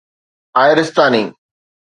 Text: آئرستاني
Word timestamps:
آئرستاني 0.61 1.25